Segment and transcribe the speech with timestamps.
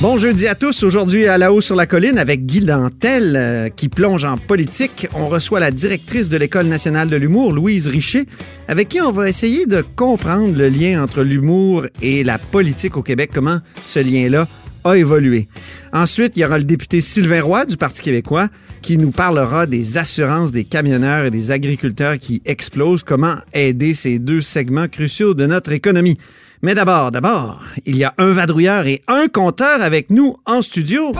[0.00, 0.82] Bon jeudi à tous.
[0.82, 5.06] Aujourd'hui, à la haut sur la colline, avec Guy Dantel, euh, qui plonge en politique,
[5.12, 8.24] on reçoit la directrice de l'École nationale de l'humour, Louise Richer,
[8.66, 13.02] avec qui on va essayer de comprendre le lien entre l'humour et la politique au
[13.02, 14.48] Québec, comment ce lien-là
[14.84, 15.48] a évolué.
[15.92, 18.48] Ensuite, il y aura le député Sylvain Roy du Parti québécois
[18.80, 24.18] qui nous parlera des assurances des camionneurs et des agriculteurs qui explosent, comment aider ces
[24.18, 26.16] deux segments cruciaux de notre économie.
[26.62, 31.12] Mais d'abord, d'abord, il y a un vadrouilleur et un compteur avec nous en studio.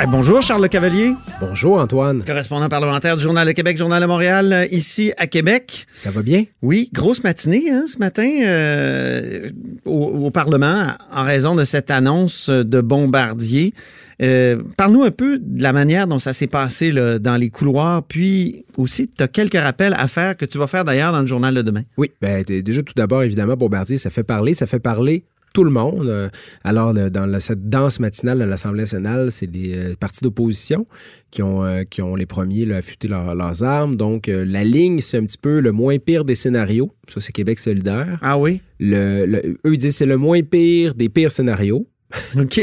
[0.00, 4.06] Eh, bonjour, Charles Le Cavalier, Bonjour Antoine, correspondant parlementaire du Journal de Québec, Journal de
[4.06, 5.86] Montréal, euh, ici à Québec.
[5.92, 6.44] ça va bien?
[6.62, 9.50] Oui, grosse matinée hein, ce matin euh,
[9.84, 13.74] au, au Parlement en raison de cette annonce de Bombardier.
[14.20, 18.02] Euh, Parle-nous un peu de la manière dont ça s'est passé là, dans les couloirs,
[18.02, 21.26] puis aussi, tu as quelques rappels à faire que tu vas faire d'ailleurs dans le
[21.26, 21.82] journal de demain.
[21.96, 25.24] Oui, ben, déjà tout d'abord, évidemment, Bombardier, ça fait parler, ça fait parler
[25.54, 26.08] tout le monde.
[26.08, 26.28] Euh,
[26.62, 30.84] Alors, dans la- cette danse matinale de l'Assemblée nationale, c'est les euh, partis d'opposition
[31.30, 33.96] qui ont, euh, qui ont les premiers là, affûté leur- leurs armes.
[33.96, 36.92] Donc, euh, la ligne, c'est un petit peu le moins pire des scénarios.
[37.08, 38.18] Ça, c'est Québec solidaire.
[38.20, 38.60] Ah oui?
[38.78, 41.86] Le, le- eux, ils disent c'est le moins pire des pires scénarios.
[42.38, 42.60] OK.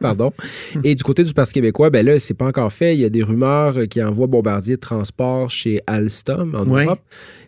[0.00, 0.32] Pardon.
[0.84, 2.94] Et du côté du Parti québécois, ben là, c'est pas encore fait.
[2.94, 6.84] Il y a des rumeurs qui envoient Bombardier de transport chez Alstom en Ouais.
[6.84, 7.00] Europe.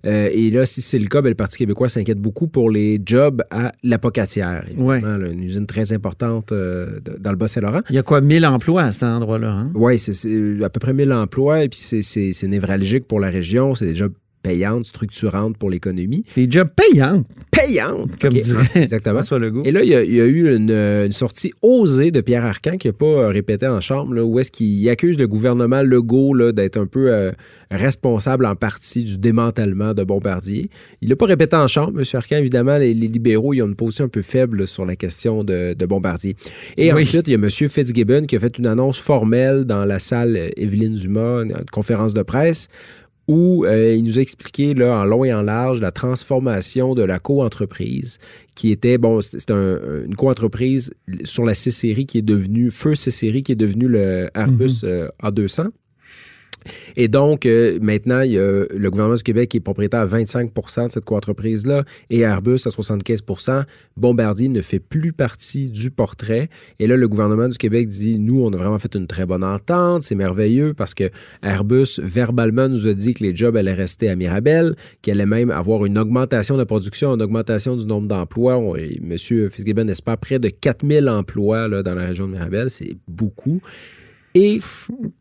[0.06, 3.00] Euh, et là, si c'est le cas, ben, le Parti québécois s'inquiète beaucoup pour les
[3.05, 3.72] jobs à.
[3.83, 4.97] Ouais.
[4.97, 7.81] Évidemment, là, une usine très importante euh, dans le Bas-Saint-Laurent.
[7.91, 9.50] Il y a quoi, 1000 emplois à cet endroit-là?
[9.50, 9.70] Hein?
[9.75, 13.75] Oui, c'est à peu près 1000 emplois et puis c'est névralgique pour la région.
[13.75, 14.12] C'est des jobs
[14.45, 16.25] payantes, structurantes pour l'économie.
[16.37, 18.16] Des jobs payants, Payantes!
[18.21, 18.41] comme OK.
[18.43, 19.15] dirait Exactement.
[19.16, 19.62] François Legault.
[19.65, 22.44] Et là, il y a, il y a eu une, une sortie osée de Pierre
[22.44, 25.83] Arcan qui n'a pas euh, répété en chambre, là, où est-ce qu'il accuse le gouvernement
[25.83, 27.33] Legault d'être un peu euh,
[27.71, 30.69] responsable en partie du démantèlement de Bombardier.
[31.00, 32.04] Il n'a pas répété en chambre, M.
[32.12, 32.37] Arcan.
[32.37, 35.75] Évidemment, les, les libéraux ils ont une position un peu faible sur la question de,
[35.75, 36.37] de Bombardier.
[36.77, 37.03] Et Oui.
[37.03, 37.49] ensuite, il y a M.
[37.50, 42.15] Fitzgibbon qui a fait une annonce formelle dans la salle euh, Evelyne Dumas, une conférence
[42.15, 42.69] de presse,
[43.26, 47.02] où euh, il nous a expliqué là, en long et en large la transformation de
[47.02, 48.18] la co-entreprise
[48.54, 50.92] qui était, bon, c'est c'est un- une co-entreprise
[51.24, 55.68] sur la C-Série qui est devenue, Feu C-Série qui est devenue le Airbus euh, A200.
[56.97, 61.84] Et donc, euh, maintenant, le gouvernement du Québec est propriétaire à 25% de cette co-entreprise-là
[62.10, 63.62] et Airbus à 75%
[63.97, 66.48] Bombardier ne fait plus partie du portrait.
[66.78, 69.44] Et là, le gouvernement du Québec dit, nous, on a vraiment fait une très bonne
[69.44, 71.04] entente, c'est merveilleux parce que
[71.42, 75.50] Airbus, verbalement, nous a dit que les jobs allaient rester à Mirabel, qu'il allait même
[75.50, 78.56] avoir une augmentation de la production, une augmentation du nombre d'emplois.
[78.56, 79.16] On- et M.
[79.50, 82.70] Fitzgibbon espère près de 4000 emplois là, dans la région de Mirabel.
[82.70, 83.60] C'est beaucoup.
[84.34, 84.61] Et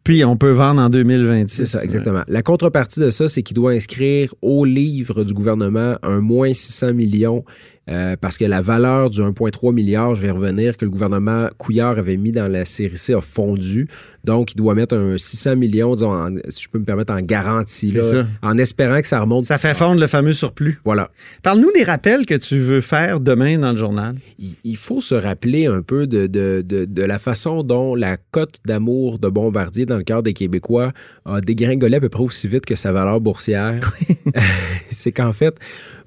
[0.04, 1.56] Puis on peut vendre en 2026.
[1.56, 2.24] c'est ça, exactement.
[2.28, 6.94] La contrepartie de ça, c'est qu'il doit inscrire au livre du gouvernement un moins 600
[6.94, 7.46] millions
[7.90, 11.98] euh, parce que la valeur du 1,3 milliard, je vais revenir, que le gouvernement Couillard
[11.98, 13.88] avait mis dans la série C a fondu.
[14.24, 17.20] Donc, il doit mettre un 600 millions, disons, en- si je peux me permettre, en
[17.22, 18.02] garantie, là,
[18.42, 19.44] en espérant que ça remonte.
[19.46, 20.80] Ça fait fondre le fameux surplus.
[20.86, 21.10] Voilà.
[21.42, 24.16] Parle-nous des rappels que tu veux faire demain dans le journal.
[24.40, 28.16] il- il faut se rappeler un peu de, de, de, de la façon dont la
[28.18, 30.94] cote d'amour de Bombardier dans le cœur des Québécois
[31.26, 33.92] a dégringolé à peu près aussi vite que sa valeur boursière.
[34.90, 35.56] C'est qu'en fait,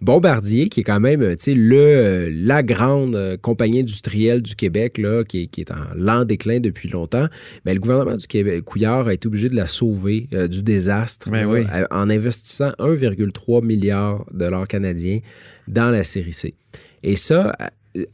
[0.00, 4.54] Bombardier, qui est quand même tu sais, le, euh, la grande euh, compagnie industrielle du
[4.54, 7.27] Québec, là, qui, est, qui est en lent déclin depuis longtemps,
[7.65, 11.31] ben, le gouvernement du Québec, Couillard, a été obligé de la sauver euh, du désastre
[11.31, 11.65] Ben là, oui.
[11.71, 15.19] à- en investissant 1,3 milliard de dollars canadiens
[15.66, 16.55] dans la série C.
[17.03, 17.56] Et ça,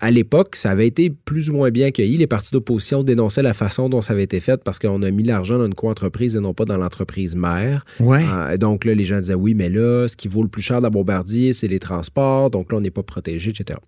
[0.01, 2.17] à- l'époque, ça avait été plus ou moins bien accueilli.
[2.17, 5.23] Les partis d'opposition dénonçaient la façon dont ça avait été fait parce qu'on a mis
[5.23, 7.85] l'argent dans une co-entreprise et non pas dans l'entreprise mère.
[8.01, 8.23] Ouais.
[8.31, 10.79] Euh, donc là, les gens disaient oui, mais là, ce qui vaut le plus cher
[10.79, 12.51] de la Bombardier, c'est les transports.
[12.51, 13.79] Donc là, on n'est pas protégé, etc.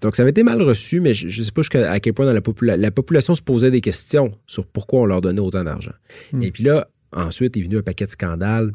[0.00, 2.26] Donc ça avait été mal reçu, mais je ne sais pas jusqu'à à quel point
[2.26, 5.64] dans la, popula- la population se posait des questions sur pourquoi on leur donnait autant
[5.64, 5.92] d'argent.
[6.42, 8.72] Et puis là, ensuite est venu un paquet de scandales.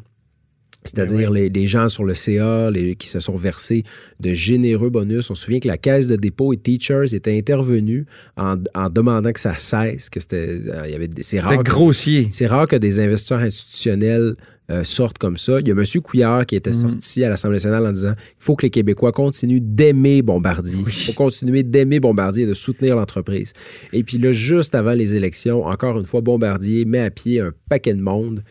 [0.84, 3.84] C'est-à-dire les, les gens sur le CA les- qui se sont versés
[4.20, 5.30] de généreux bonus.
[5.30, 8.04] On se souvient que la caisse de dépôt et Teachers était intervenue
[8.36, 11.62] en, en demandant que ça cesse, que c'était, euh, il y avait c'est rare.
[11.62, 12.28] grossier.
[12.30, 14.34] c'est rare que des investisseurs institutionnels
[14.70, 15.60] euh, sortent comme ça.
[15.60, 15.84] Il y a M.
[16.02, 16.88] Couillard qui était Mhm.
[16.90, 20.78] sorti à l'Assemblée nationale en disant il faut que les Québécois continuent d'aimer Bombardier.
[20.86, 23.52] Il faut continuer d'aimer Bombardier et de soutenir l'entreprise.
[23.92, 27.52] Et puis là, juste avant les élections, encore une fois, Bombardier met à pied un
[27.68, 28.42] paquet de monde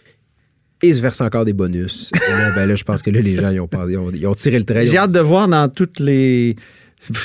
[0.83, 2.11] et ils se versent encore des bonus.
[2.13, 4.11] Et là, ben là, je pense que là, les gens, ils ont, pas- ils ont,
[4.13, 4.85] ils ont tiré le trait.
[4.85, 6.55] J'ai hâte de voir dans toutes les,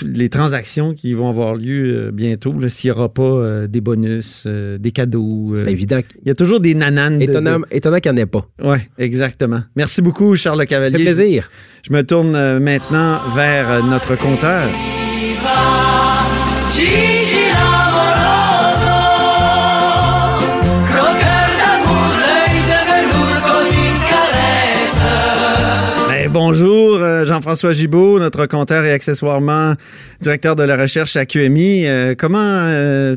[0.02, 4.44] les transactions qui vont avoir lieu euh, bientôt, s'il n'y aura pas euh, des bonus,
[4.46, 5.52] euh, des cadeaux.
[5.56, 6.00] C'est euh, évident.
[6.22, 7.18] Il y a toujours des nananes.
[7.18, 8.48] de- Étonnant, étonnant qu'il n'y en ait pas.
[8.62, 9.60] Ouais, exactement.
[9.76, 10.98] Merci beaucoup, Charles Le Ça Cavalier.
[10.98, 11.50] fait plaisir.
[11.86, 14.68] Je me tourne maintenant vers notre compteur.
[26.38, 29.74] Bonjour, euh, Jean-François Gibault, notre compteur et accessoirement
[30.20, 31.84] directeur de la recherche à QMI.
[31.84, 33.16] Euh, comment euh,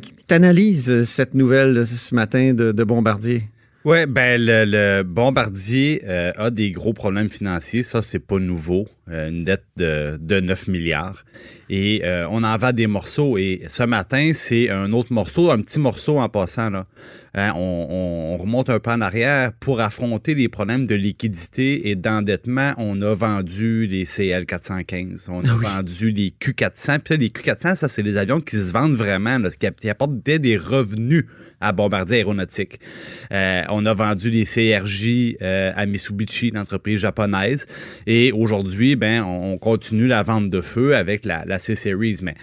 [1.05, 3.43] cette nouvelle ce matin de, Bombardier?
[3.85, 7.83] Oui, ben le, Bombardier euh, a des gros problèmes financiers.
[7.83, 8.87] Ça, c'est pas nouveau.
[9.07, 11.23] Une dette de, de 9 milliards.
[11.69, 12.01] Et
[12.31, 13.37] on en vend des morceaux.
[13.37, 16.71] Et ce matin, c'est un autre morceau, un petit morceau en passant.
[16.71, 16.87] Là.
[17.33, 19.51] Hein, on, on- on remonte un peu en arrière.
[19.59, 25.27] Pour affronter les problèmes de liquidité et d'endettement, on a vendu les CL 415.
[25.29, 26.99] On a vendu les Q400.
[26.99, 30.23] Puis les Q400, ça, c'est des avions qui se vendent vraiment, là, qui, qui apportent
[30.23, 31.25] des, des revenus
[31.59, 32.79] à Bombardier Aéronautique.
[33.31, 37.67] Euh, on a vendu les CRJ euh, à Mitsubishi, l'entreprise japonaise.
[38.07, 42.19] Et aujourd'hui, ben, on on continue la vente de feu avec la, la C-Series.
[42.23, 42.35] Mais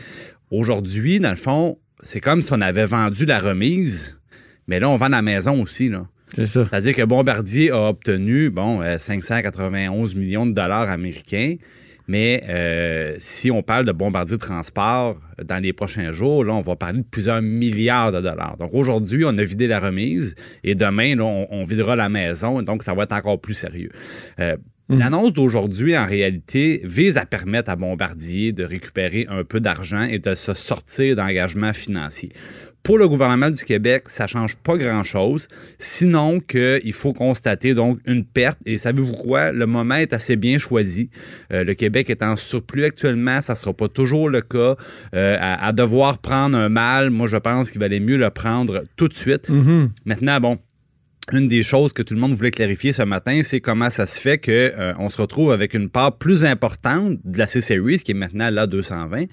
[0.51, 4.18] aujourd'hui, dans le fond, c'est comme si on avait vendu la remise,
[4.69, 5.89] mais là, on vend la maison aussi.
[5.89, 6.07] Là.
[6.35, 6.65] C'est ça.
[6.65, 11.57] C'est-à-dire que Bombardier a obtenu, bon, euh, 591 millions de dollars américains.
[12.07, 16.75] Mais euh, si on parle de Bombardier Transport dans les prochains jours, là, on va
[16.75, 18.57] parler de plusieurs milliards de dollars.
[18.59, 20.35] Donc aujourd'hui, on a vidé la remise
[20.65, 22.63] et demain, là, on, on videra la maison.
[22.63, 23.91] Donc ça va être encore plus sérieux.
[24.41, 24.57] Euh,
[24.91, 30.19] L'annonce d'aujourd'hui, en réalité, vise à permettre à Bombardier de récupérer un peu d'argent et
[30.19, 32.33] de se sortir d'engagements financiers.
[32.89, 35.47] Pour le gouvernement du Québec, ça change pas grand-chose,
[35.77, 38.59] sinon qu'il faut constater donc une perte.
[38.65, 39.53] Et savez-vous quoi?
[39.53, 41.11] Le moment est assez bien choisi.
[41.53, 44.77] Euh, le Québec est en surplus actuellement, ça sera pas toujours le cas.
[45.15, 48.85] Euh, à, à devoir prendre un mal, moi je pense qu'il valait mieux le prendre
[48.97, 49.51] tout de suite.
[50.07, 50.59] Maintenant, bon,
[51.33, 54.19] une des choses que tout le monde voulait clarifier ce matin, c'est comment ça se
[54.21, 58.13] fait que euh, on se retrouve avec une part plus importante de la C-Series, qui
[58.13, 59.25] est maintenant là 220,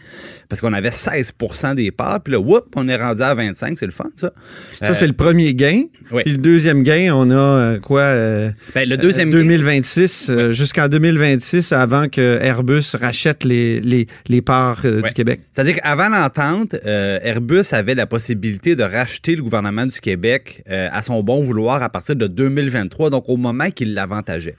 [0.50, 3.86] parce qu'on avait 16% des parts, puis là, whoop, on est rendu à 25, c'est
[3.86, 4.32] le fun, ça.
[4.82, 5.84] Ça, c'est le premier gain.
[6.12, 6.24] oui.
[6.24, 8.02] Puis le deuxième gain, on a euh, quoi?
[8.02, 14.08] euh, Ben, le deuxième euh, 2026, euh, jusqu'en 2026, avant que Airbus rachète les, les,
[14.28, 15.10] les parts euh, Ouais.
[15.10, 15.42] du Québec.
[15.52, 20.88] C'est-à-dire qu'avant l'entente, euh, Airbus avait la possibilité de racheter le gouvernement du Québec euh,
[20.92, 24.58] à son bon vouloir à partir de 2023, donc au moment qu'il l'avantageait.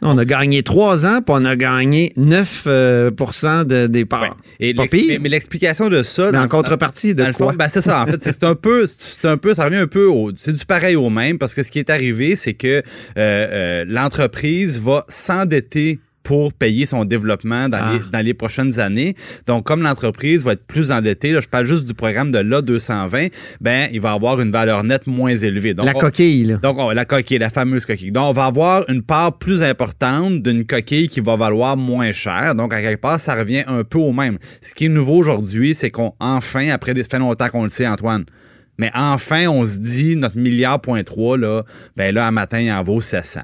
[0.00, 4.22] On a gagné trois ans, puis on a gagné 9 euh, de, des parts.
[4.22, 4.30] Ouais.
[4.60, 5.04] Et pas pire.
[5.08, 6.30] mais, mais l'explication de ça...
[6.30, 7.52] Mais en contrepartie de quoi?
[7.52, 8.02] ben, c'est ça.
[8.02, 10.54] En fait, c'est c'est un peu, c'est un peu, ça revient un peu au, c'est
[10.54, 12.82] du pareil au même parce que ce qui est arrivé, c'est que euh,
[13.16, 15.98] euh, l'entreprise va s'endetter
[16.28, 17.92] pour payer son développement dans, Ah.
[17.94, 19.14] les, dans les prochaines années.
[19.46, 23.30] Donc, comme l'entreprise va être plus endettée, là, je parle juste du programme de l'A220,
[23.62, 25.72] ben, il va avoir une valeur nette moins élevée.
[25.72, 26.56] Donc, la coquille, là.
[26.58, 28.12] donc, on- la coquille, la fameuse coquille.
[28.12, 32.54] Donc, on va avoir une part plus importante d'une coquille qui va valoir moins cher.
[32.54, 34.36] Donc, à quelque part, ça revient un peu au même.
[34.60, 37.86] Ce qui est nouveau aujourd'hui, c'est qu'on, enfin, après des, fait longtemps qu'on le sait,
[37.88, 38.26] Antoine,
[38.76, 41.62] mais enfin, on se dit, notre milliard point 3, là,
[41.96, 43.40] ben là, un matin, il en vaut 700.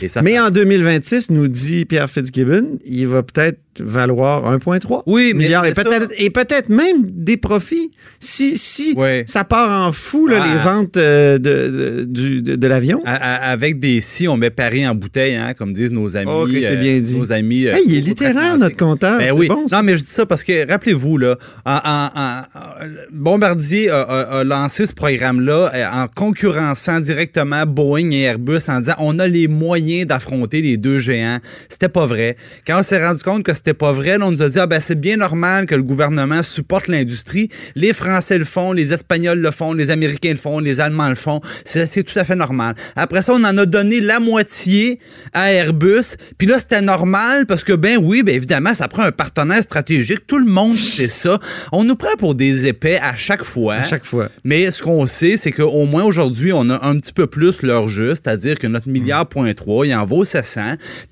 [0.00, 5.02] Et ça Mais fait- en 2026, nous dit Pierre Fitzgibbon, il va peut-être valoir 1,3
[5.06, 9.92] Oui, mais milliards et peut-être et peut-être même des profits si si ça part en
[9.92, 10.46] fou là, Ah.
[10.52, 13.02] les ventes euh, de, de, du- de- de l'avion.
[13.06, 16.30] Avec des si, on met Paris en bouteille, hein, comme disent nos amis.
[16.32, 17.18] Oh, bien dit.
[17.18, 17.66] Nos amis.
[17.66, 19.18] euh, Hey, il est littéraire notre compteur.
[19.18, 19.48] Ben oui.
[19.48, 23.90] bon, non, mais je dis ça parce que, rappelez-vous, là, en, en- en- en- Bombardier
[23.90, 28.94] a, a- a lancé ce programme-là euh, en concurrençant directement Boeing et Airbus en disant
[28.98, 31.38] on a les moyens d'affronter les deux géants.
[31.68, 32.36] C'était pas vrai.
[32.66, 34.66] Quand on s'est rendu compte que c'était pas vrai, là, on nous a dit ah,
[34.66, 37.48] ben, c'est bien normal que le gouvernement supporte l'industrie.
[37.76, 41.14] Les Français le font, les Espagnols le font, les Américains le font, les Allemands le
[41.14, 41.40] font.
[41.64, 42.74] C'est tout à fait normal.
[42.96, 44.98] Après ça, on en a donné la moitié
[45.32, 46.16] à Airbus.
[46.38, 50.26] Puis là, c'était normal parce que, ben oui, ben évidemment, ça prend un partenaire stratégique.
[50.26, 51.38] Tout le monde sait ça.
[51.70, 53.74] On nous prend pour des épais à chaque fois.
[53.74, 54.28] À chaque fois.
[54.42, 57.86] Mais ce qu'on sait, c'est qu'au moins aujourd'hui, on a un petit peu plus leur
[57.86, 60.62] juste, c'est-à-dire que notre milliard point 3, il en vaut 700.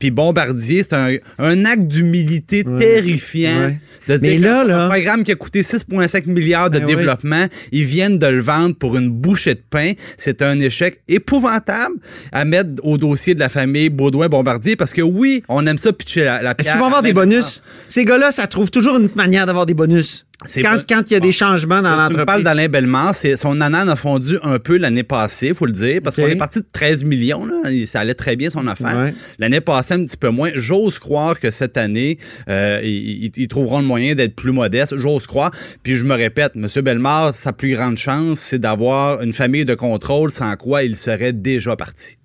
[0.00, 3.61] Puis Bombardier, c'est un, un acte d'humilité terrifiant.
[3.67, 3.79] Ouais.
[4.09, 6.97] De Mais dire là, qu'un là- programme qui a coûté 6,5 milliards de Ben oui.
[6.97, 9.93] développement, ils viennent de le vendre pour une bouchée de pain.
[10.17, 11.95] C'est un échec épouvantable
[12.33, 16.25] à mettre au dossier de la famille Baudouin-Bombardier parce que oui, on aime ça pitcher
[16.25, 17.63] la, la Est-ce qu'ils vont avoir des bonus?
[17.89, 20.27] Ces gars-là, ça trouve toujours une manière d'avoir des bonus.
[20.63, 22.45] Quand, pas- quand il y a des changements dans Tu me parles l'entreprise.
[22.45, 26.17] d'Alain Bellemare, son ananas a fondu un peu l'année passée, il faut le dire, parce
[26.17, 27.55] qu'on est parti de 13 millions, là,
[27.87, 28.97] ça allait très bien son affaire.
[28.99, 29.15] Ouais.
[29.39, 30.51] L'année passée, un petit peu moins.
[30.55, 32.19] J'ose croire que cette année,
[32.49, 35.51] euh, ils trouveront le moyen d'être plus modestes, j'ose croire.
[35.83, 36.67] Puis je me répète, M.
[36.83, 41.33] Bellemare, sa plus grande chance, c'est d'avoir une famille de contrôle sans quoi il serait
[41.33, 42.17] déjà parti.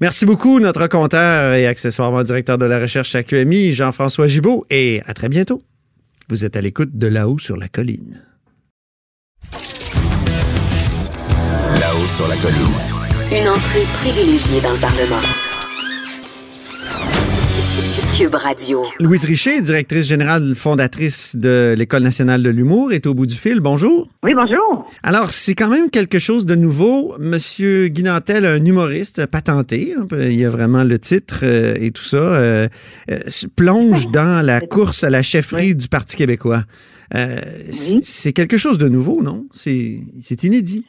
[0.00, 5.02] Merci beaucoup, notre compteur et accessoirement directeur de la recherche à QMI, Jean-François Gibault, et
[5.06, 5.62] à très bientôt.
[6.30, 8.22] Vous êtes à l'écoute de là-haut sur la colline.
[11.80, 12.80] Là-haut sur la colline.
[13.30, 15.43] Une entrée privilégiée dans le Parlement.
[18.16, 18.84] Cube Radio.
[19.00, 23.58] Louise Richer, directrice générale fondatrice de l'École nationale de l'humour, est au bout du fil.
[23.58, 24.06] Bonjour.
[24.22, 24.86] Oui, bonjour.
[25.02, 27.16] Alors, c'est quand même quelque chose de nouveau.
[27.18, 31.90] Monsieur Guy Nantel, un humoriste patenté, hein, il y a vraiment le titre euh, et
[31.90, 32.68] tout ça, euh,
[33.10, 36.62] euh, se plonge dans la course à la chefferie du Parti québécois.
[37.14, 37.98] Euh, Oui.
[38.02, 39.46] C'est quelque chose de nouveau, non?
[39.52, 40.84] C'est c'est inédit.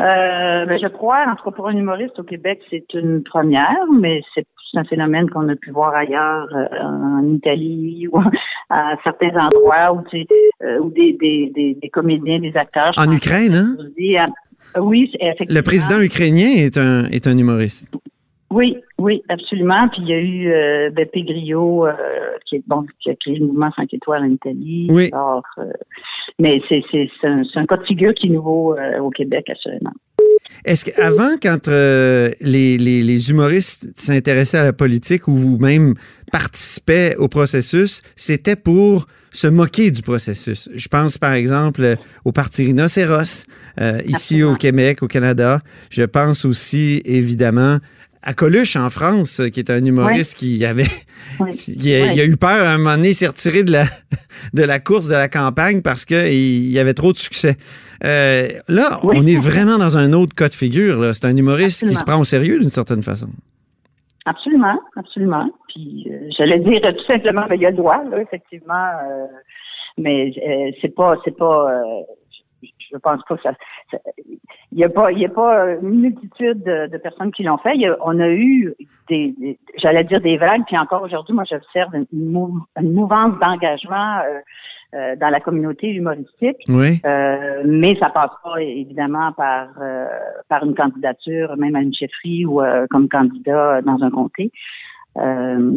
[0.00, 3.84] Euh, ben, je crois, en tout cas pour un humoriste au Québec, c'est une première,
[4.00, 8.20] mais c'est c'est un phénomène qu'on a pu voir ailleurs, euh, en Italie ou
[8.70, 10.26] à certains endroits où, tu
[10.62, 12.92] euh, où des, des, des, des comédiens, des acteurs.
[12.96, 14.26] En Ukraine, hein?
[14.78, 15.54] Oui, effectivement.
[15.56, 17.90] Le président ukrainien est un, est un humoriste.
[18.52, 19.88] Oui, oui, absolument.
[19.88, 21.92] Puis il y a eu euh, Beppe Grillo, euh,
[22.46, 24.88] qui est bon, qui a créé le mouvement 5 étoiles en Italie.
[24.90, 25.08] Oui.
[25.12, 25.70] Alors, euh,
[26.40, 29.48] mais c'est c'est c'est un, c'est un cas de figure qui est nouveau au Québec
[29.50, 29.92] assurément.
[30.64, 35.94] Est-ce qu'avant, quand euh, les, les- les humoristes s'intéressaient à la politique ou même
[36.32, 40.68] participaient au processus, c'était pour se moquer du processus?
[40.74, 43.44] Je pense par exemple euh, au Parti Rhinocéros,
[43.80, 45.60] euh, ici au Québec, au Canada.
[45.90, 47.78] Je pense aussi évidemment
[48.22, 50.84] à Coluche en France, euh, qui est un humoriste qui avait
[51.52, 52.14] qui a, Ouais.
[52.14, 53.84] il a eu peur à un moment donné, s'est retiré de la,
[54.54, 57.56] de la course, de la campagne parce qu'il y avait trop de succès.
[58.04, 60.98] Euh, là, on est vraiment dans un autre cas de figure.
[61.00, 61.12] là.
[61.14, 63.28] C'est un humoriste qui se prend au sérieux d'une certaine façon.
[64.26, 65.50] Absolument, absolument.
[65.68, 69.26] Puis euh, j'allais dire tout simplement, ben, il y a le droit, là, effectivement, euh,
[69.98, 71.66] mais euh, c'est pas, c'est pas.
[72.92, 73.52] Je, pense pas que ça.
[74.72, 77.74] Il y a pas, il a pas une multitude de, de personnes qui l'ont fait.
[77.74, 78.74] Il y a- on a eu
[79.08, 83.38] des, des- j'allais dire des vagues, puis encore aujourd'hui, moi j'observe une, mou- une mouvance
[83.40, 84.40] d'engagement euh,
[84.94, 86.58] euh, dans la communauté humoristique.
[86.68, 87.00] Oui.
[87.04, 90.06] Euh, mais ça passe pas évidemment par euh,
[90.48, 94.50] par une candidature, même à une chefferie ou euh, comme candidat dans un comté.
[95.18, 95.70] Euh,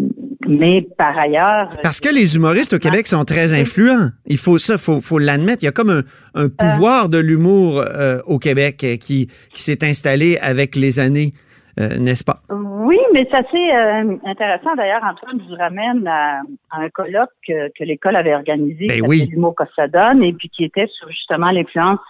[0.47, 4.09] mais par ailleurs, Parce que les humoristes au Québec sont très influents.
[4.27, 5.63] Il faut ça, faut, faut l'admettre.
[5.63, 6.03] Il y a comme un,
[6.35, 11.33] un pouvoir de l'humour euh, au Québec euh, qui, qui s'est installé avec les années,
[11.79, 12.41] euh, n'est-ce pas?
[12.85, 14.75] oui, mais c'est assez euh, intéressant.
[14.75, 19.27] D'ailleurs, Antoine nous ramène à, à un colloque que, que l'école avait organisé, Ben oui.
[19.31, 22.01] l'humour que ça donne, et puis qui était sur justement l'influence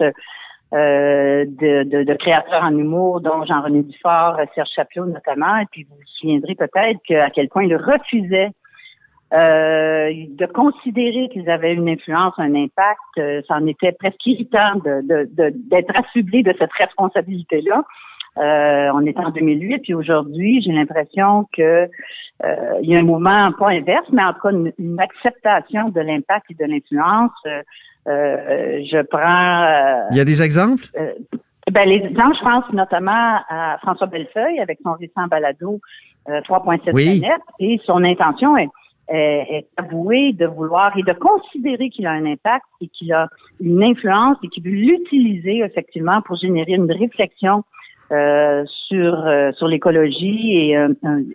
[0.74, 5.58] euh, de, de, de créateurs en humour, dont Jean-René Dufort, Serge Chaplot notamment.
[5.58, 8.52] Et puis vous vous souviendrez peut-être que, à quel point ils refusaient
[9.34, 13.00] euh, de considérer qu'ils avaient une influence, un impact.
[13.18, 17.84] Euh, c'en était presque irritant de, de, de- d'être de cette responsabilité-là.
[18.38, 21.88] Euh, on est en 2008, puis aujourd'hui, j'ai l'impression que
[22.44, 25.90] euh, il y a un mouvement pas inverse, mais en tout cas une, une acceptation
[25.90, 27.32] de l'impact et de l'influence.
[27.46, 27.62] Euh, euh,
[28.08, 30.86] je prends euh, Il y a des exemples?
[31.72, 35.80] ben, les exemples, je pense notamment à François Bellefeuille avec son récent balado
[36.30, 37.20] euh, 3.7 Oui.
[37.20, 38.70] planètes et son intention est,
[39.10, 43.28] est, est avouée de vouloir et de considérer qu'il a un impact et qu'il a
[43.62, 47.64] une influence et qu'il veut l'utiliser effectivement pour générer une réflexion
[48.12, 50.90] euh, sur euh, sur l'écologie et, euh,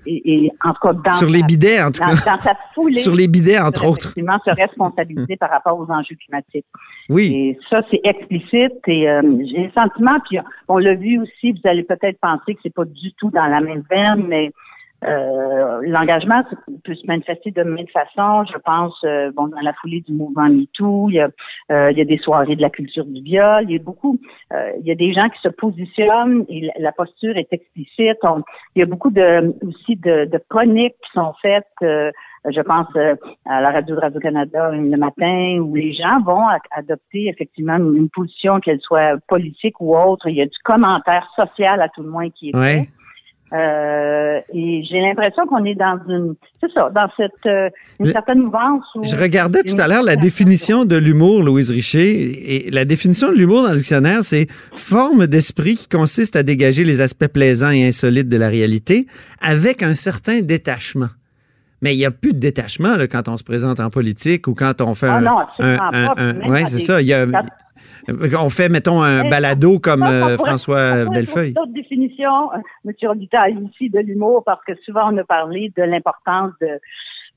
[0.07, 2.37] et, et en tout cas dans Sur les bidets, en tout dans, cas.
[2.37, 4.07] dans sa foulée Sur les bidets, entre autres.
[4.11, 6.67] effectivement se responsabiliser par rapport aux enjeux climatiques.
[7.09, 7.33] Oui.
[7.35, 11.61] Et ça, c'est explicite et euh, j'ai le sentiment, puis on l'a vu aussi, vous
[11.69, 14.53] allez peut-être penser que c'est pas du tout dans la même veine, mais
[15.05, 16.43] euh, l'engagement
[16.85, 18.45] peut se manifester de mille façons.
[18.53, 21.29] Je pense, euh, bon, dans la foulée du mouvement MeToo, il y a,
[21.71, 24.19] euh, il y a des soirées de la culture du viol, il y a beaucoup,
[24.53, 28.19] euh, il y a des gens qui se positionnent et la, posture est explicite.
[28.25, 28.43] On-
[28.75, 31.65] il y a beaucoup de aussi de, de chroniques qui sont faites.
[31.83, 32.11] euh,
[32.51, 33.15] je pense euh,
[33.47, 38.09] à la radio de Radio-Canada le matin où les gens vont adopter effectivement une, une
[38.11, 40.29] position, qu'elle soit politique ou autre.
[40.29, 42.87] Il y a du commentaire social à tout le moins qui est Ouais.
[43.53, 48.13] Euh, et j'ai l'impression qu'on est dans une, c'est ça, dans cette euh, une Je-
[48.13, 52.71] certaine mouvance où Je regardais tout à l'heure la définition de l'humour, Louise Richer, et
[52.71, 57.01] la définition de l'humour dans le dictionnaire, c'est forme d'esprit qui consiste à dégager les
[57.01, 59.07] aspects plaisants et insolites de la réalité
[59.41, 61.09] avec un certain détachement.
[61.81, 64.53] Mais il n'y a plus de détachement là, quand on se présente en politique ou
[64.55, 65.21] quand on fait Ah un.
[65.23, 66.15] non, absolument un- pas.
[66.23, 67.01] un- Puis même ouais, c'est ça.
[67.01, 67.47] Il y a, dans-
[68.39, 71.53] on fait, mettons, un balado comme euh, François pourrait Bellefeuille.
[71.55, 72.93] D'autres définitions, euh, M.
[73.03, 76.69] Robitaille, ici, de l'humour, parce que souvent on a parlé de l'importance de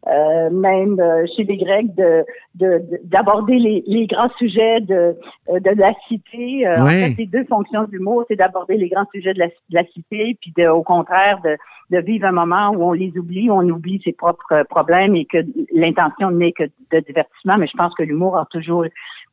[0.08, 2.24] euh, même euh, chez les Grecs de
[2.56, 5.16] de- de- d'aborder les, les grands sujets de
[5.50, 6.66] euh, de la cité.
[6.68, 7.10] Euh, En Ouais.
[7.10, 9.84] fait, les deux fonctions de l'humour, c'est d'aborder les grands sujets de la, de la
[9.94, 11.56] cité, puis de, au contraire de,
[11.96, 15.16] de vivre un moment où on les oublie, où on oublie ses propres euh, problèmes
[15.16, 15.38] et que
[15.72, 17.58] l'intention n'est que de divertissement.
[17.60, 18.86] Mais je pense que l'humour a toujours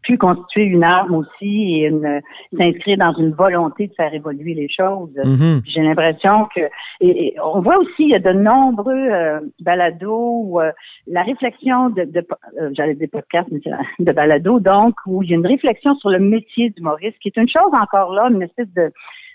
[0.02, 2.20] pu constituer une arme aussi et une,
[2.56, 5.10] s'inscrire dans une volonté de faire évoluer les choses.
[5.16, 5.62] Mhm.
[5.66, 6.60] J'ai l'impression que
[7.00, 10.72] et, et on voit aussi il y a de nombreux euh, balados où euh,
[11.06, 12.26] la réflexion de, de
[12.60, 13.60] euh, j'allais dire podcast mais
[13.98, 17.36] de balado donc où il y a une réflexion sur le métier d'humoriste qui est
[17.36, 18.92] une chose encore là une espèce de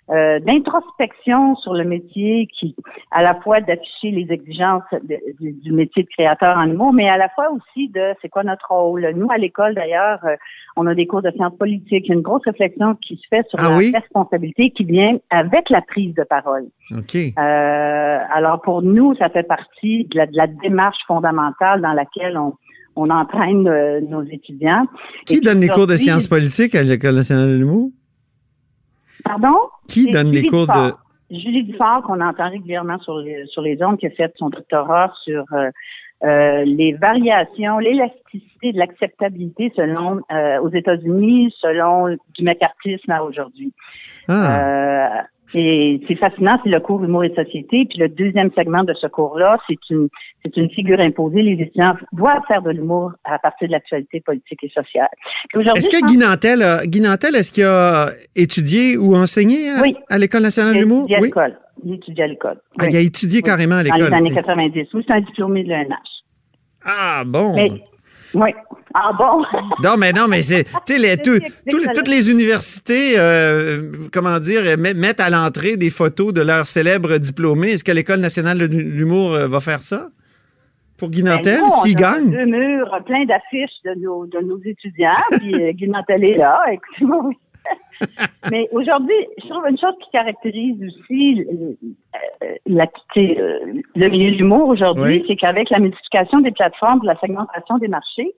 [0.09, 2.75] euh, d'introspection sur le métier qui
[3.11, 7.07] à la fois d'afficher les exigences de- du, du métier de créateur en humour mais
[7.09, 10.35] à la fois aussi de c'est quoi notre rôle nous à l'école d'ailleurs euh,
[10.75, 13.27] on a des cours de sciences politiques il y a une grosse réflexion qui se
[13.29, 13.93] fait sur Ah la oui?
[13.95, 17.15] responsabilité qui vient avec la prise de parole OK.
[17.15, 22.37] euh, alors pour nous, ça fait partie de la, de la démarche fondamentale dans laquelle
[22.37, 22.53] on,
[22.95, 24.85] on entraîne euh, nos étudiants.
[25.25, 27.89] Qui Et donne les cours de sciences politiques à l'École nationale de l'humour?
[29.23, 29.55] Pardon?
[29.87, 30.93] Qui donne les cours de.
[31.29, 35.11] Julie Dufort, qu'on entend régulièrement sur les, sur les ondes, qui a fait son doctorat
[35.23, 35.69] sur euh,
[36.23, 43.73] euh, les variations, l'élasticité de l'acceptabilité selon euh, aux États-Unis, selon du mécartisme à aujourd'hui.
[44.27, 45.21] Ah, Euh,
[45.55, 47.85] et c'est fascinant, c'est le cours Humour et Société.
[47.89, 50.09] Puis le deuxième segment de ce cours-là, c'est une
[50.43, 51.41] c'est une figure imposée.
[51.41, 55.07] Les étudiants doivent faire de l'humour à partir de l'actualité politique et sociale.
[55.53, 59.81] Est-ce que pense Guy Nantel, a- Guy Nantel, est-ce qu'il a étudié ou enseigné à,
[59.81, 59.95] Oui.
[60.09, 61.07] à l'École nationale de l'humour?
[61.09, 61.15] Oui.
[61.21, 61.57] l'école.
[61.85, 62.57] Il étudie à l'école.
[62.79, 62.87] Ah, Oui.
[62.91, 63.43] il a étudié Oui.
[63.43, 64.13] carrément à Dans les l'école.
[64.13, 64.35] années ok.
[64.35, 64.87] 90.
[64.93, 65.95] Oui, c'est un diplômé de l'ENH.
[66.85, 67.53] Ah, bon.
[67.55, 67.69] Mais,
[68.35, 68.49] oui.
[68.93, 69.43] Ah bon?
[69.83, 70.65] Non, mais non, mais c'est.
[70.85, 75.77] Tu sais, les- tout- ça toutes les universités, euh, comment dire, met- mettent à l'entrée
[75.77, 77.69] des photos de leurs célèbres diplômés.
[77.71, 80.09] Est-ce que l'École nationale de l'humour euh, va faire ça?
[80.97, 82.29] Pour Guy Nantel, Ben, nous, s'il on a gagne?
[82.31, 86.61] deux murs plein d'affiches de nos, de nos étudiants, puis euh, Guy Nantel est là,
[86.71, 87.35] écoutez-moi, oui.
[88.51, 92.85] Mais aujourd'hui, je trouve une chose qui caractérise aussi euh, la,
[93.17, 93.59] euh,
[93.95, 95.25] le milieu de l'humour aujourd'hui, Oui.
[95.27, 98.33] c'est qu'avec la multiplication des plateformes, de la segmentation des marchés,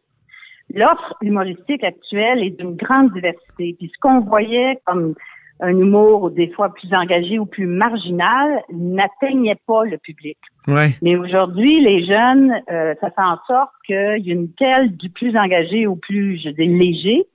[0.73, 3.75] l'offre humoristique actuelle est d'une grande diversité.
[3.77, 5.15] Puis ce qu'on voyait comme
[5.61, 10.37] un humour des fois plus engagé ou plus marginal n'atteignait pas le public.
[10.67, 10.89] Ouais.
[11.01, 15.09] Mais aujourd'hui, les jeunes, euh, ça fait en sorte qu'il y a une telle du
[15.09, 17.25] plus engagé au plus, je dis, léger.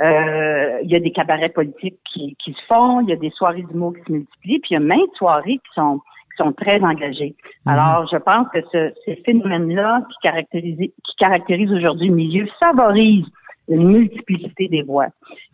[0.00, 3.30] Euh, il y a des cabarets politiques qui, qui se font, il y a des
[3.30, 6.00] soirées d'humour qui se multiplient, puis il y a maintes soirées qui sont
[6.36, 7.36] qui sont très engagées.
[7.64, 13.28] Alors, je pense que ce, ces phénomènes-là qui caractérisent qui caractérisent aujourd'hui le milieu favorisent
[13.68, 15.06] une multiplicité des voix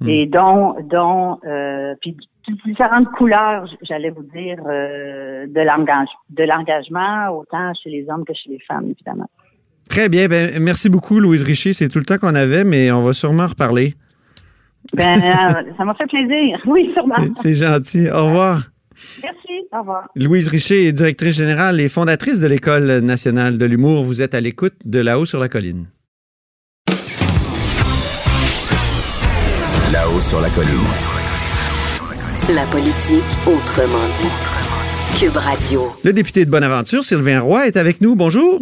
[0.07, 2.17] et dont dont euh, puis
[2.65, 8.59] différentes couleurs, j'allais vous dire, euh, de l'engagement autant chez les hommes que chez les
[8.61, 9.29] femmes, évidemment.
[9.89, 10.29] Très bien.
[10.29, 11.73] Ben, merci beaucoup, Louise Richer.
[11.73, 13.95] C'est tout le temps qu'on avait, mais on va sûrement reparler.
[14.95, 16.59] Ben, euh, ça m'a fait plaisir.
[16.67, 17.15] Oui, sûrement.
[17.41, 18.09] C'est gentil.
[18.11, 18.63] Au revoir.
[19.23, 19.67] Merci.
[19.73, 20.09] Au revoir.
[20.17, 24.05] Louise Richer est directrice générale et fondatrice de l'École nationale de l'humour.
[24.05, 25.87] Vous êtes à l'écoute de là-haut sur la colline.
[29.93, 30.71] Là-haut sur la colline.
[32.55, 35.19] La politique autrement dit.
[35.19, 35.93] Cube Radio.
[36.05, 38.15] Le député de Bonaventure, Sylvain Roy, est avec nous.
[38.17, 38.61] Bonjour.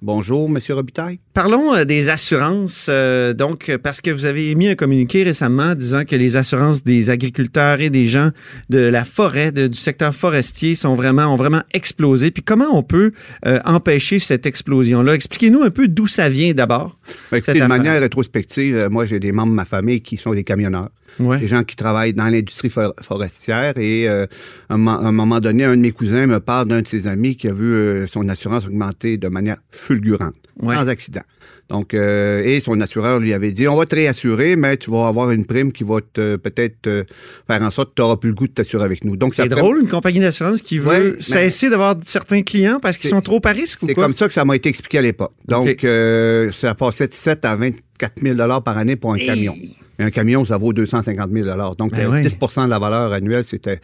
[0.00, 1.18] Bonjour, Monsieur Robitaille.
[1.34, 6.04] Parlons euh, des assurances, euh, donc parce que vous avez émis un communiqué récemment disant
[6.04, 8.30] que les assurances des agriculteurs et des gens
[8.70, 12.30] de la forêt, de- du secteur forestier, sont vraiment ont vraiment explosé.
[12.30, 13.10] Puis comment on peut
[13.44, 15.14] euh, empêcher cette explosion-là?
[15.14, 16.96] Expliquez-nous un peu d'où ça vient d'abord.
[17.32, 20.90] Ben, de manière rétrospective, moi, j'ai des membres de ma famille qui sont des camionneurs.
[21.20, 21.38] Ouais.
[21.38, 23.76] Des gens qui travaillent dans l'industrie for- forestière.
[23.78, 24.26] Et euh,
[24.68, 27.06] à, un, à un moment donné, un de mes cousins me parle d'un de ses
[27.06, 30.74] amis qui a vu euh, son assurance augmenter de manière fulgurante, Ouais.
[30.76, 31.22] sans accident.
[31.70, 35.06] Donc, euh, et son assureur lui avait dit, on va te réassurer, mais tu vas
[35.06, 37.04] avoir une prime qui va te peut-être euh,
[37.46, 39.16] faire en sorte que tu n'auras plus le goût de t'assurer avec nous.
[39.18, 43.10] Donc, C'est drôle, une compagnie d'assurance qui veut Ouais, cesser d'avoir certains clients parce qu'ils
[43.10, 45.32] sont trop à risque ou C'est comme ça que ça m'a été expliqué à l'époque.
[45.46, 49.54] Donc, euh, ça passait de 7 à 24 000 par année pour un camion.
[49.98, 52.26] Et un camion, ça vaut 250 000 Donc, Ben euh, oui.
[52.26, 53.80] 10% de la valeur annuelle, c'était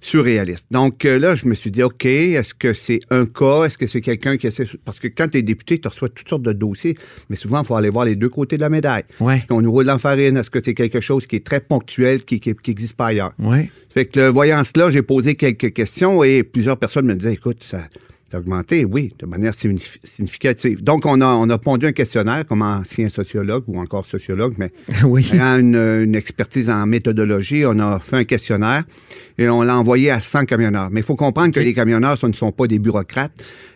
[0.00, 0.66] surréaliste.
[0.70, 3.64] Donc, euh, là, je me suis dit, OK, est-ce que c'est un cas?
[3.64, 4.66] Est-ce que c'est quelqu'un qui essaie...
[4.84, 6.94] Parce que quand tu es député, tu reçois toutes sortes de dossiers,
[7.28, 9.04] mais souvent, il faut aller voir les deux côtés de la médaille.
[9.20, 9.42] Ouais.
[9.50, 10.36] On nous roule la farine.
[10.36, 13.32] Est-ce que c'est quelque chose qui est très ponctuel, qui n'existe pas ailleurs?
[13.38, 13.70] Ouais.
[13.92, 17.62] Fait que, le voyant cela, j'ai posé quelques questions et plusieurs personnes me disaient, écoute,
[17.62, 17.80] ça,
[18.34, 20.82] Augmenté, oui, de manière signif- significative.
[20.82, 24.72] Donc, on a, on a pondu un questionnaire comme ancien sociologue ou encore sociologue, mais
[25.04, 25.28] oui.
[25.32, 28.82] ayant une, une expertise en méthodologie, on a fait un questionnaire
[29.38, 30.88] et on l'a envoyé à 100 camionneurs.
[30.90, 33.32] Mais il faut comprendre que les camionneurs, ce ne sont pas des bureaucrates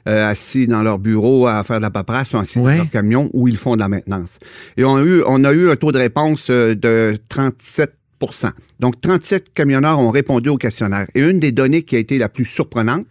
[0.09, 2.73] euh, assis dans leur bureau à faire de la paperasse, sont assis Ouais.
[2.73, 4.39] dans leur camion où ils font de la maintenance.
[4.77, 9.01] Et on a eu, on a eu un taux de réponse euh, de 37% Donc,
[9.01, 11.07] 37 camionneurs ont répondu au questionnaire.
[11.15, 13.07] Et une des données qui a été la plus surprenante,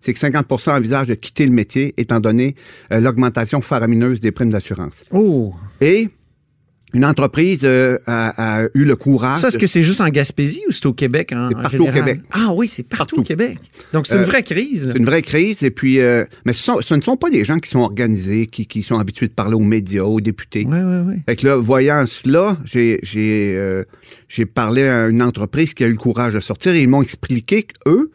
[0.00, 2.54] c'est que 50% envisagent de quitter le métier étant donné
[2.92, 5.02] euh, l'augmentation faramineuse des primes d'assurance.
[5.12, 5.54] Oh.
[5.80, 6.08] Et
[6.94, 9.40] une entreprise euh, a, a eu le courage.
[9.40, 11.32] Ça, est-ce que c'est juste en Gaspésie ou c'est au Québec?
[11.34, 11.92] En, C'est en partout au?
[11.92, 12.20] Québec.
[12.32, 13.20] Ah oui, c'est partout, Partout.
[13.20, 13.58] au Québec.
[13.92, 14.86] Donc, c'est une Euh, vraie crise.
[14.86, 14.92] là.
[14.94, 15.62] C'est une vraie crise.
[15.62, 18.46] Et puis, euh, mais ce, sont- ce ne sont pas des gens qui sont organisés,
[18.46, 20.64] qui, qui sont habitués de parler aux médias, aux députés.
[20.66, 21.14] Oui, oui, oui.
[21.28, 23.82] Fait que là, voyant cela, j'ai j'ai
[24.28, 27.02] j'ai parlé à une entreprise qui a eu le courage de sortir et ils m'ont
[27.02, 28.10] expliqué qu'eux,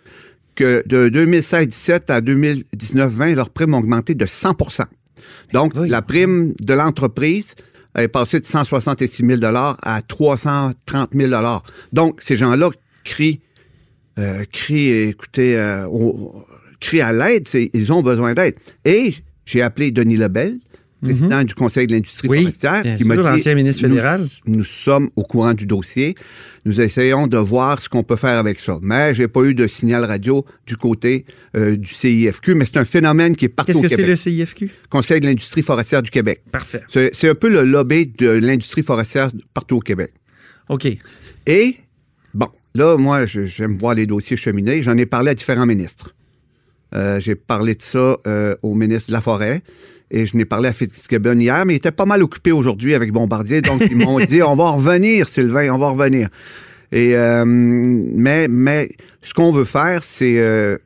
[0.56, 4.86] que de 2016-17 à 2019-20, leurs primes ont augmenté de 100%
[5.54, 5.90] Donc, Oui.
[5.90, 7.56] la prime de l'entreprise
[7.96, 11.32] est passée de 166 000 à 330 000
[11.92, 12.70] Donc, ces gens-là
[13.04, 13.42] crient,
[14.20, 15.88] euh, crient, écoutez, euh,
[16.80, 18.56] crient à l'aide, ils ont besoin d'aide.
[18.86, 19.14] Et
[19.46, 20.60] j'ai appelé Denis Lebel,
[21.04, 22.28] président du Conseil de l'industrie.
[22.28, 24.28] Oui, forestière, bien qui sûr, m'a dit l'ancien ministre fédéral.
[24.46, 26.16] Nous, sommes au courant du dossier.
[26.66, 28.80] Nous essayons de voir ce qu'on peut faire avec ça.
[28.82, 32.86] Mais j'ai pas eu de signal radio du côté euh, du CIFQ, mais c'est un
[32.86, 34.72] phénomène qui est partout Qu'est-ce que c'est le CIFQ?
[34.90, 36.42] Conseil de l'industrie forestière du Québec.
[36.52, 36.84] Parfait.
[36.90, 40.12] C'est un peu le lobby de l'industrie forestière partout au Québec.
[40.70, 40.88] OK.
[41.46, 41.76] Et,
[42.34, 44.82] bon, là, moi, j'aime voir les dossiers cheminer.
[44.82, 46.16] J'en ai parlé à différents ministres.
[46.96, 49.62] Euh, J'ai parlé de ça euh, au ministre de la Forêt.
[50.12, 53.12] Et je n'ai parlé à Fitzgibbon hier, mais il était pas mal occupé aujourd'hui avec
[53.12, 53.62] Bombardier.
[53.62, 56.30] Donc, ils m'ont dit, on va en revenir, Sylvain, on va en revenir.
[56.92, 58.90] Et, euh, mais, mais
[59.24, 60.78] ce qu'on veut faire, c'est euh,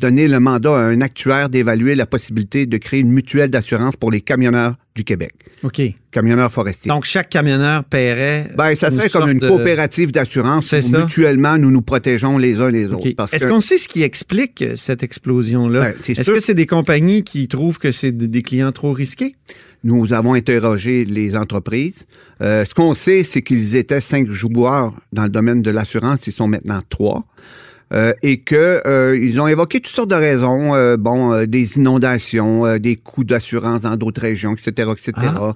[0.00, 4.10] donner le mandat à un actuaire d'évaluer la possibilité de créer une mutuelle d'assurance pour
[4.10, 5.32] les camionneurs du Québec,
[5.62, 5.80] OK.
[6.10, 6.88] camionneurs forestiers.
[6.88, 8.50] Donc, chaque camionneur paierait.
[8.56, 10.98] Ben, ça serait comme une coopérative d'assurance où ça.
[11.04, 13.06] mutuellement nous nous protégeons les uns les autres.
[13.32, 15.80] Est-ce qu'on sait ce qui explique euh, cette explosion-là?
[15.80, 19.34] Ben, Est-ce que c'est des compagnies qui trouvent que c'est de- des clients trop risqués?
[19.84, 22.04] nous avons interrogé les entreprises.
[22.42, 26.26] Euh, ce qu'on sait, c'est qu'ils étaient cinq joueurs dans le domaine de l'assurance.
[26.26, 27.24] Ils sont maintenant trois.
[27.94, 31.78] Euh, et que euh, ils ont évoqué toutes sortes de raisons, euh, bon, euh, des
[31.78, 35.12] inondations, euh, des coûts d'assurance dans d'autres régions, etc., etc.
[35.16, 35.54] Ah.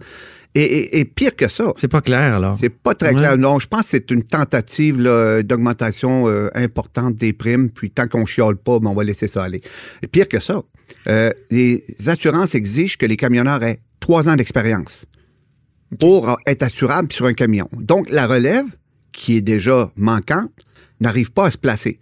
[0.55, 2.57] Et, et- et pire que ça, C'est pas clair, alors.
[2.59, 3.15] C'est pas très Ouais.
[3.17, 3.37] clair.
[3.39, 7.69] Non, je pense que c'est une tentative là, d'augmentation euh, importante des primes.
[7.71, 9.61] Puis tant qu'on chiale pas, ben, on va laisser ça aller.
[10.03, 10.63] Et pire que ça,
[11.09, 15.05] euh, les assurances exigent que les camionneurs aient trois ans d'expérience
[15.99, 17.69] pour être assurables sur un camion.
[17.73, 18.65] Donc la relève,
[19.13, 20.51] qui est déjà manquante,
[21.03, 21.99] n'arrive pas à se placer.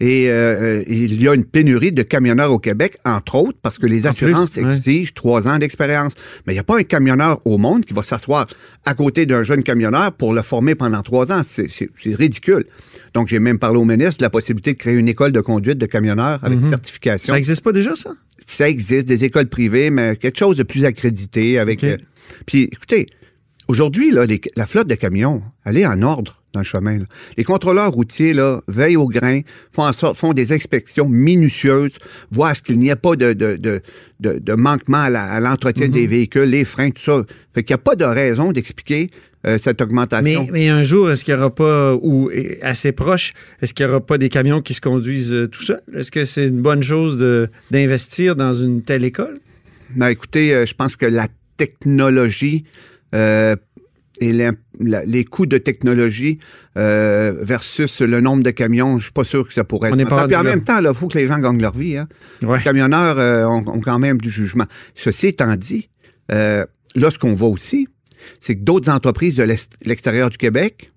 [0.00, 3.78] Et euh, euh, il y a une pénurie de camionneurs au Québec, entre autres, parce
[3.78, 6.12] que les plus, assurances exigent trois ans d'expérience.
[6.46, 8.46] Mais il n'y a pas un camionneur au monde qui va s'asseoir
[8.84, 11.42] à côté d'un jeune camionneur pour le former pendant trois ans.
[11.44, 11.68] C'est-
[12.06, 12.64] ridicule.
[13.14, 15.78] Donc, j'ai même parlé au ministre de la possibilité de créer une école de conduite
[15.78, 17.32] de camionneurs avec certification.
[17.32, 18.10] Ça existe pas déjà, ça?
[18.46, 21.84] Ça existe, des écoles privées, mais quelque chose de plus accrédité avec.
[21.84, 21.96] Euh,
[22.46, 23.06] puis, écoutez,
[23.68, 24.12] aujourd'hui,
[24.56, 26.98] la flotte de camions, elle est en ordre dans le chemin.
[26.98, 27.04] là.
[27.36, 29.40] Les contrôleurs routiers là, veillent au grain,
[29.72, 31.98] font, en sorte, font des inspections minutieuses,
[32.30, 33.80] voient ce qu'il n'y ait pas de, de, de,
[34.20, 35.92] de- de manquement à l'entretien Mhm.
[35.92, 37.22] des véhicules, les freins, tout ça.
[37.54, 39.10] Fait qu'il n'y a pas de raison d'expliquer
[39.46, 40.46] euh, cette augmentation.
[40.52, 42.30] mais un jour, est-ce qu'il n'y aura pas, ou
[42.62, 45.82] assez proche, est-ce qu'il n'y aura pas des camions qui se conduisent euh, tout seuls?
[45.94, 47.18] Est-ce que c'est une bonne chose
[47.70, 49.38] d'investir dans une telle école?
[49.96, 52.64] Ben, écoutez, euh, je pense que la technologie
[53.14, 53.56] euh,
[54.20, 54.52] et la-
[55.06, 56.38] les coûts de technologie
[56.76, 59.98] euh, versus le nombre de camions, je suis pas sûr que ça pourrait On être.
[59.98, 60.26] n'est pas.
[60.26, 61.96] Puis en même temps, il faut que les gens gagnent leur vie.
[61.96, 62.08] Hein.
[62.44, 62.58] Ouais.
[62.58, 64.66] Les camionneurs euh, ont, ont quand même du jugement.
[64.94, 65.88] Ceci étant dit,
[66.32, 67.88] euh, là, ce qu'on voit aussi,
[68.40, 69.42] c'est que d'autres entreprises de
[69.84, 70.92] l'extérieur du Québec,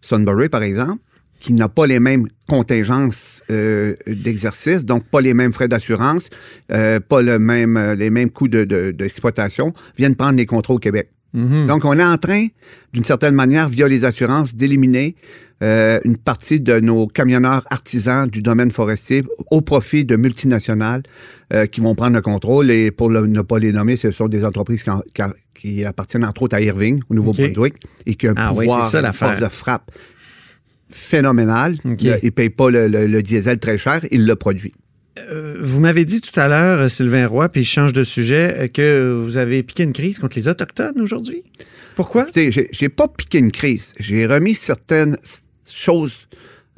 [0.00, 1.02] Sunbury par exemple,
[1.40, 6.28] qui n'a pas les mêmes contingences euh, d'exercice, donc pas les mêmes frais d'assurance,
[6.72, 10.78] euh, pas le même, les mêmes coûts de- de- d'exploitation, viennent prendre les contrats au
[10.78, 11.10] Québec.
[11.32, 11.66] Mhm.
[11.68, 12.46] Donc, on est en train,
[12.92, 15.14] d'une certaine manière, via les assurances, d'éliminer
[15.62, 21.02] euh, une partie de nos camionneurs artisans du domaine forestier au profit de multinationales
[21.52, 22.70] euh, qui vont prendre le contrôle.
[22.70, 25.32] Et pour le- ne pas les nommer, ce sont des entreprises qui, en- qui en-
[25.54, 27.74] qui appartiennent entre autres à Irving, au Nouveau-Brunswick,
[28.06, 29.90] et qui ont un Ah pouvoir, ça, une force de frappe
[30.88, 31.76] phénoménale.
[32.22, 34.72] Ils ne payent pas le, le- le diesel très cher, ils le produisent.
[35.30, 38.68] Euh, vous m'avez dit tout à l'heure, Sylvain Roy, puis je change de sujet, euh,
[38.68, 41.42] que vous avez piqué une crise contre les Autochtones aujourd'hui.
[41.96, 42.26] Pourquoi?
[42.34, 43.92] J'ai- pas piqué une crise.
[43.98, 45.16] J'ai remis certaines
[45.70, 46.26] choses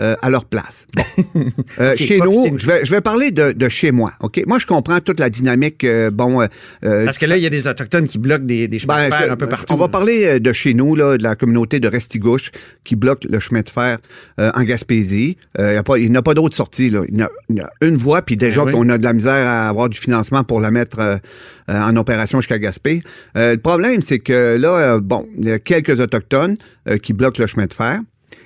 [0.00, 0.86] euh, à leur place.
[0.96, 1.02] Bon.
[1.78, 4.12] Euh, chez nous, je vais, je vais parler de, de chez moi.
[4.20, 5.84] Ok, moi je comprends toute la dynamique.
[5.84, 6.46] euh, bon, euh,
[6.84, 9.04] euh, Parce que là, il y a des Autochtones qui bloquent des, des chemins ben,
[9.10, 9.72] de fer je- un peu partout.
[9.72, 12.50] On va parler euh, de chez nous, là, de la communauté de Restigouche
[12.84, 13.98] qui bloque le chemin de fer
[14.38, 15.36] euh, en Gaspésie.
[15.58, 16.90] Euh, il y a pas- il n'y a pas d'autre sortie.
[16.90, 17.02] Là.
[17.08, 18.72] Il, y a, il y a une voie, puis déjà Ben oui.
[18.72, 21.20] qu'on a de la misère à avoir du financement pour la mettre
[21.68, 23.02] en opération jusqu'à Gaspé.
[23.36, 26.56] Euh, le problème, c'est que là, bon, il y a quelques Autochtones
[26.88, 28.00] euh, qui bloquent le chemin de fer.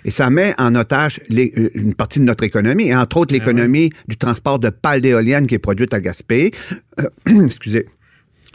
[0.07, 3.35] Et ça met en otage les- euh, une partie de notre économie, et entre autres
[3.35, 6.53] l'économie du transport de pales d'éoliennes qui est produite à Gaspé.
[7.01, 7.09] Euh,
[7.45, 7.87] excusez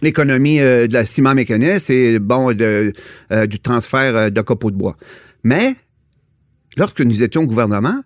[0.02, 2.92] l'économie euh, de la ciment mécanique et bon de,
[3.32, 4.96] euh, du transfert euh, de copeaux de bois.
[5.44, 5.76] Mais
[6.78, 8.02] lorsque nous étions au gouvernement,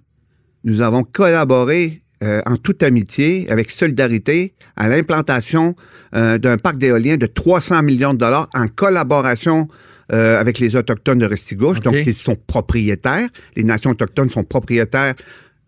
[0.65, 5.75] nous avons collaboré en toute amitié, avec solidarité, à l'implantation
[6.12, 9.67] d'un parc d'éolien de 300 millions de dollars en collaboration
[10.12, 11.80] euh, avec les Autochtones de Restigouche.
[11.82, 13.28] Donc, ils sont propriétaires.
[13.56, 15.15] Les nations autochtones sont propriétaires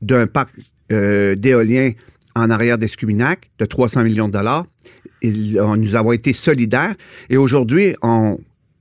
[0.01, 0.49] d'un parc
[0.91, 1.91] euh, d'éolien
[2.35, 4.65] en arrière d'Escuminac de 300 millions de dollars.
[5.23, 6.93] Ils- on- nous avons été solidaires
[7.29, 8.37] et aujourd'hui, on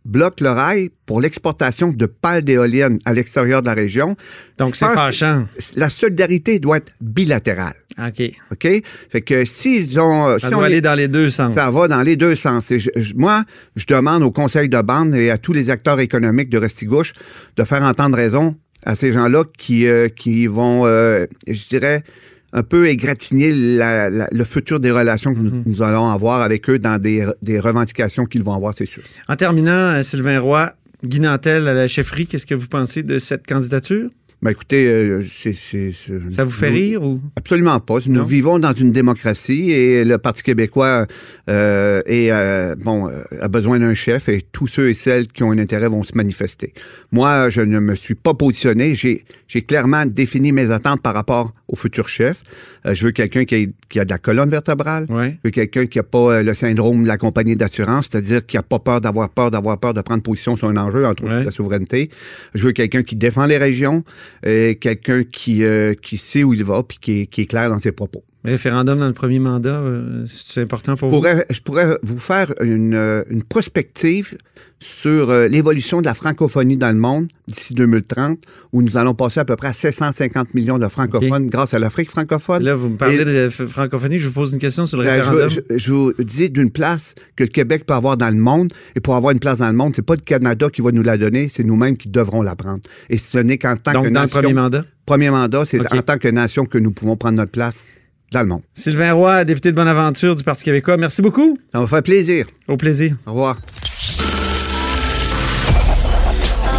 [0.07, 4.17] bloque le rail pour l'exportation de pales d'éoliennes à l'extérieur de la région.
[4.59, 5.47] Donc, c'est fâchant.
[5.77, 7.75] La solidarité doit être bilatérale.
[7.99, 8.31] OK.
[8.53, 8.83] OK?
[9.11, 10.39] Fait que s'ils ont.
[10.39, 11.55] Ça si doit on aller est- dans les deux sens.
[11.55, 12.71] ça va dans les deux sens.
[12.71, 13.43] Et je- je- moi,
[13.75, 17.13] je demande au conseil de bande et à tous les acteurs économiques de Restigouche
[17.57, 22.03] de faire entendre raison à ces gens-là qui, euh, qui vont, euh, je dirais,
[22.53, 26.69] un peu égratigner la- la- le futur des relations que nous, nous allons avoir avec
[26.71, 29.03] eux dans des, des revendications qu'ils vont avoir, c'est sûr.
[29.29, 30.73] En terminant, euh, Sylvain Roy,
[31.05, 34.09] Guy Nantel à la chefferie, qu'est-ce que vous pensez de cette candidature?
[34.43, 35.55] Ben écoutez, euh, c'est...
[35.55, 37.21] c'est- c'est- Ça vous fait nous- rire ou?
[37.37, 37.99] Absolument pas.
[38.07, 38.23] Nous Non?
[38.25, 41.07] vivons dans une démocratie et le Parti québécois
[41.49, 45.43] euh, est, euh, bon, euh, a besoin d'un chef et tous ceux et celles qui
[45.43, 46.75] ont un intérêt vont se manifester.
[47.13, 48.95] Moi, je ne me suis pas positionné.
[48.95, 49.25] J'ai,
[49.63, 52.43] clairement défini mes attentes par rapport au futur chef.
[52.85, 55.07] Euh, je veux quelqu'un qui, qui a de la colonne vertébrale.
[55.09, 55.39] Ouais.
[55.43, 58.57] Je veux quelqu'un qui n'a pas euh, le syndrome de la compagnie d'assurance, c'est-à-dire qui
[58.57, 61.37] n'a pas peur d'avoir peur, d'avoir peur de prendre position sur un enjeu, entre autres
[61.37, 61.45] Ouais.
[61.45, 62.11] la souveraineté.
[62.55, 64.05] Je veux quelqu'un qui défend les régions,
[64.45, 67.79] et quelqu'un qui, euh, qui sait où il va, puis qui qui est clair dans
[67.81, 68.23] ses propos.
[68.47, 71.21] Référendum dans le premier mandat, euh, c'est important pour Je vous?
[71.21, 74.37] pourrais, je pourrais vous faire une, euh, une prospective
[74.79, 78.39] sur euh, l'évolution de la francophonie dans le monde d'ici 2030,
[78.73, 82.11] où nous allons passer à peu près à 750 millions de francophones grâce à l'Afrique
[82.11, 82.63] francophone.
[82.63, 85.13] Là, vous me parlez Et- de francophonie, je vous pose une question sur le Ben,
[85.15, 85.49] référendum.
[85.51, 88.71] je, je- je vous dis d'une place que le Québec peut avoir dans le monde.
[88.97, 91.03] Et pour avoir une place dans le monde, c'est pas le Canada qui va nous
[91.03, 92.81] la donner, c'est nous-mêmes qui devrons la prendre.
[93.09, 94.85] Et ce n'est qu'en tant Donc, que dans le premier mandat?
[95.07, 97.87] premier mandat, c'est en tant que nation que nous pouvons prendre notre place
[98.33, 98.63] dans le monde.
[98.75, 101.59] Sylvain Roy, député de Bonaventure du Parti québécois, merci beaucoup.
[101.73, 102.47] Ça va faire plaisir.
[102.69, 103.15] Au plaisir.
[103.27, 103.57] Au revoir.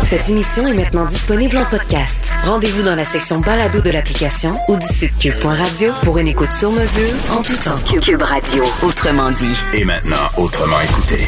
[0.04, 2.32] Cette émission est maintenant disponible en podcast.
[2.46, 6.72] Rendez-vous dans la section balado de l'application ou du site cube.radio pour une écoute sur
[6.72, 7.76] mesure en tout temps.
[8.02, 9.60] Cube Radio, autrement dit.
[9.74, 11.28] Et maintenant, autrement écouté.